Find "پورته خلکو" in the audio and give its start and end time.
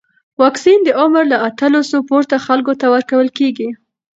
2.09-2.73